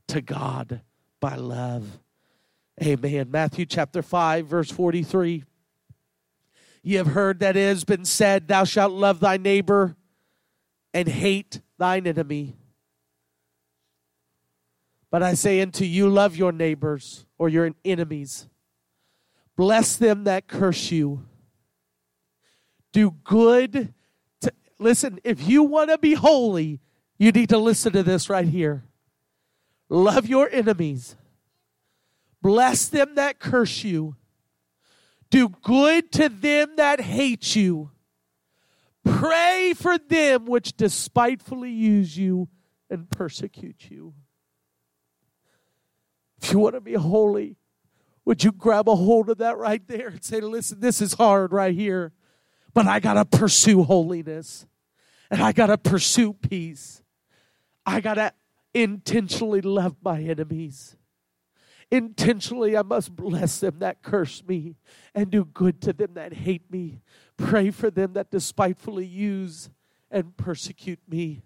[0.08, 0.82] to God
[1.20, 1.98] by love.
[2.82, 3.30] Amen.
[3.30, 5.44] Matthew chapter 5, verse 43.
[6.82, 9.96] Ye have heard that it has been said, Thou shalt love thy neighbor
[10.94, 12.56] and hate thine enemy.
[15.10, 18.48] But I say unto you, love your neighbors or your enemies.
[19.56, 21.26] Bless them that curse you.
[22.92, 23.94] Do good.
[24.78, 26.80] Listen, if you want to be holy,
[27.18, 28.84] you need to listen to this right here.
[29.88, 31.16] Love your enemies.
[32.42, 34.16] Bless them that curse you.
[35.30, 37.90] Do good to them that hate you.
[39.04, 42.48] Pray for them which despitefully use you
[42.90, 44.14] and persecute you.
[46.42, 47.56] If you want to be holy,
[48.24, 51.52] would you grab a hold of that right there and say, listen, this is hard
[51.52, 52.12] right here,
[52.76, 54.66] but I got to pursue holiness
[55.30, 57.02] and I got to pursue peace.
[57.86, 58.34] I got to
[58.74, 60.94] intentionally love my enemies.
[61.90, 64.76] Intentionally, I must bless them that curse me
[65.14, 67.00] and do good to them that hate me.
[67.38, 69.70] Pray for them that despitefully use
[70.10, 71.44] and persecute me.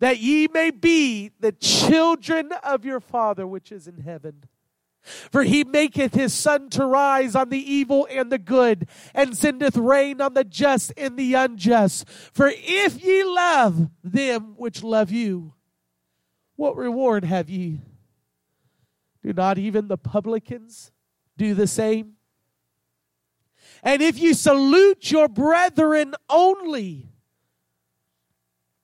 [0.00, 4.42] That ye may be the children of your Father which is in heaven.
[5.02, 9.76] For he maketh his sun to rise on the evil and the good, and sendeth
[9.76, 12.08] rain on the just and the unjust.
[12.08, 15.54] For if ye love them which love you,
[16.54, 17.80] what reward have ye?
[19.24, 20.92] Do not even the publicans
[21.36, 22.14] do the same?
[23.82, 27.08] And if you salute your brethren only,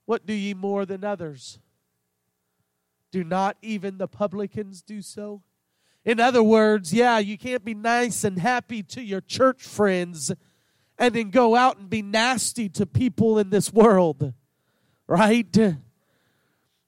[0.05, 1.61] what do ye more than others?
[3.13, 5.43] Do not even the publicans do so?
[6.09, 10.33] In other words, yeah, you can't be nice and happy to your church friends
[10.97, 14.33] and then go out and be nasty to people in this world,
[15.07, 15.55] right?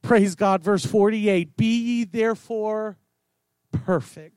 [0.00, 0.64] Praise God.
[0.64, 2.96] Verse 48 Be ye therefore
[3.72, 4.36] perfect.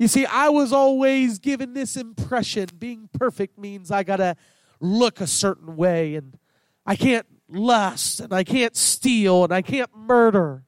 [0.00, 4.34] You see, I was always given this impression being perfect means I got to
[4.80, 6.36] look a certain way and
[6.84, 10.63] I can't lust and I can't steal and I can't murder.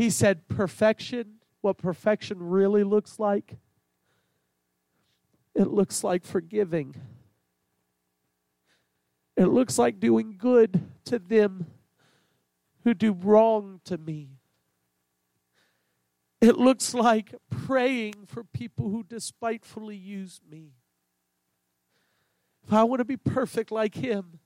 [0.00, 3.58] He said, perfection, what perfection really looks like,
[5.54, 6.94] it looks like forgiving.
[9.36, 11.66] It looks like doing good to them
[12.82, 14.38] who do wrong to me.
[16.40, 20.70] It looks like praying for people who despitefully use me.
[22.64, 24.38] If I want to be perfect like Him,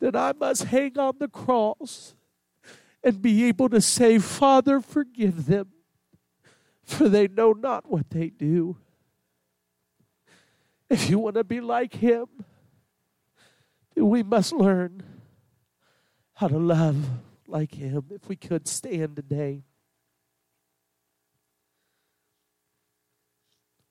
[0.00, 2.16] then I must hang on the cross
[3.04, 5.68] and be able to say, Father, forgive them,
[6.84, 8.76] for they know not what they do.
[10.88, 12.26] If you want to be like Him,
[13.96, 15.02] we must learn
[16.34, 17.08] how to love
[17.46, 18.06] like him.
[18.10, 19.64] If we could stand today.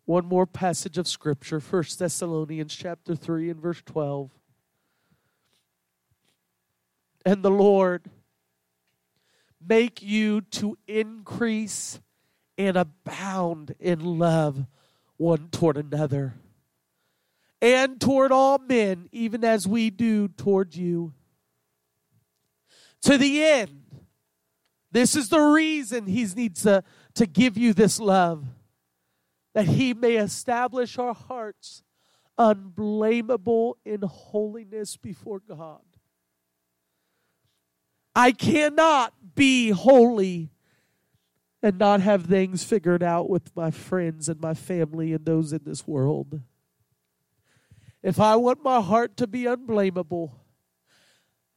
[0.05, 4.31] One more passage of scripture, First Thessalonians chapter 3 and verse 12.
[7.25, 8.09] And the Lord
[9.67, 11.99] make you to increase
[12.57, 14.65] and abound in love
[15.17, 16.35] one toward another
[17.61, 21.13] and toward all men, even as we do toward you.
[23.03, 23.83] To the end.
[24.91, 26.83] This is the reason he needs to,
[27.13, 28.45] to give you this love,
[29.53, 31.83] that he may establish our hearts
[32.37, 35.81] unblameable in holiness before God.
[38.15, 40.51] I cannot be holy
[41.63, 45.61] and not have things figured out with my friends and my family and those in
[45.63, 46.41] this world.
[48.03, 50.35] If I want my heart to be unblameable,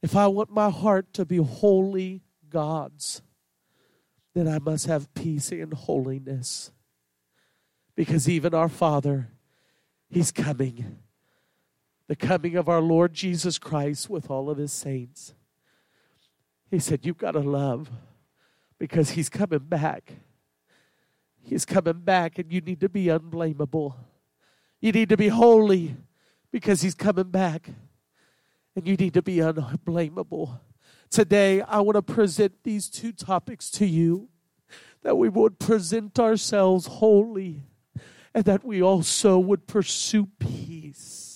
[0.03, 3.23] if I want my heart to be holy God's,
[4.35, 6.71] then I must have peace and holiness.
[7.95, 9.29] Because even our Father,
[10.09, 10.99] He's coming.
[12.07, 15.33] The coming of our Lord Jesus Christ with all of His saints.
[16.69, 17.89] He said, You've got to love
[18.79, 20.13] because He's coming back.
[21.45, 23.95] He's coming back, and you need to be unblameable.
[24.81, 25.95] You need to be holy
[26.51, 27.69] because he's coming back.
[28.75, 30.59] And you need to be unblameable.
[31.09, 34.29] Today, I want to present these two topics to you
[35.03, 37.61] that we would present ourselves holy
[38.33, 41.34] and that we also would pursue peace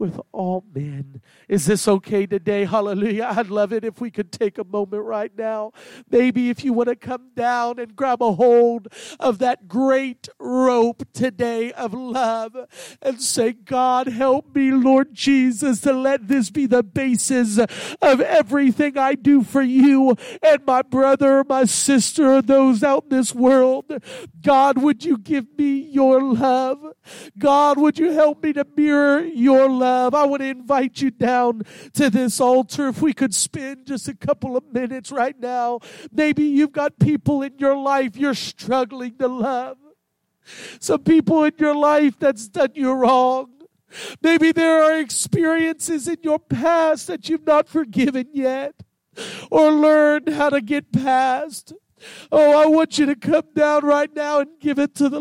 [0.00, 1.20] with all men.
[1.46, 2.64] Is this okay today?
[2.64, 3.34] Hallelujah.
[3.36, 5.72] I'd love it if we could take a moment right now.
[6.10, 8.88] Maybe if you want to come down and grab a hold
[9.20, 12.56] of that great rope today of love
[13.02, 18.96] and say, God, help me, Lord Jesus, to let this be the basis of everything
[18.96, 23.92] I do for you and my brother, my sister, those out in this world.
[24.40, 26.94] God, would you give me your love?
[27.38, 29.89] God, would you help me to mirror your love?
[29.90, 31.62] Love, I want to invite you down
[31.94, 32.88] to this altar.
[32.88, 35.80] If we could spend just a couple of minutes right now.
[36.12, 39.78] Maybe you've got people in your life you're struggling to love.
[40.78, 43.50] Some people in your life that's done you wrong.
[44.22, 48.74] Maybe there are experiences in your past that you've not forgiven yet
[49.50, 51.72] or learned how to get past.
[52.30, 55.08] Oh, I want you to come down right now and give it to the